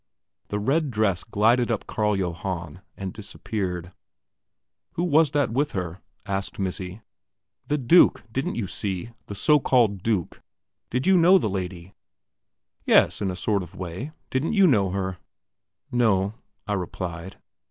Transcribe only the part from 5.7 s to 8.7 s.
her?" asked "Missy." "The Duke, didn't you